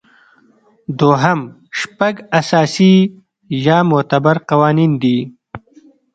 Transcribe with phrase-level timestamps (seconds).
[0.99, 1.39] دوهم
[1.79, 2.93] شپږ اساسي
[3.65, 5.17] یا معتبر قوانین دي.